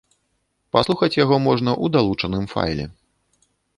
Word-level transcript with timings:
Паслухаць 0.77 1.17
яго 1.23 1.35
можна 1.47 1.71
ў 1.83 1.97
далучаным 1.97 2.45
файле. 2.55 2.85